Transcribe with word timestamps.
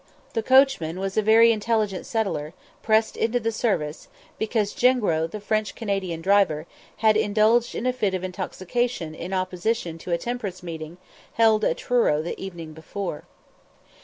The 0.33 0.41
coachman 0.41 0.99
was 0.99 1.15
a 1.15 1.21
very 1.21 1.51
intelligent 1.51 2.07
settler, 2.07 2.55
pressed 2.81 3.15
into 3.15 3.39
the 3.39 3.51
service, 3.51 4.07
because 4.39 4.73
Jengro, 4.73 5.27
the 5.29 5.39
French 5.39 5.75
Canadian 5.75 6.21
driver, 6.23 6.65
had 7.05 7.15
indulged 7.15 7.75
in 7.75 7.85
a 7.85 7.93
fit 7.93 8.15
of 8.15 8.23
intoxication 8.23 9.13
in 9.13 9.31
opposition 9.31 9.99
to 9.99 10.11
a 10.11 10.17
temperance 10.17 10.63
meeting 10.63 10.97
held 11.33 11.63
at 11.63 11.77
Truro 11.77 12.23
the 12.23 12.41
evening 12.41 12.73
before. 12.73 13.25